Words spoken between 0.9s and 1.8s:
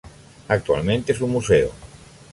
es un museo.